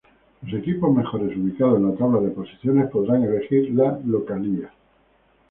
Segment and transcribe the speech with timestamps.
[0.41, 4.71] Los equipos mejores ubicados en la tabla de posiciones podrán elegir la localía.